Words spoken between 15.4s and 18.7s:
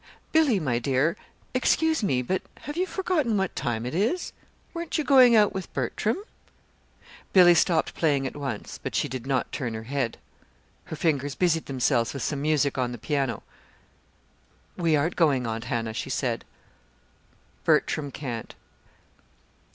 Aunt Hannah," she said. "Bertram can't."